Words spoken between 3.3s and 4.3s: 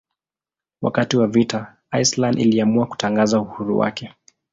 uhuru wake.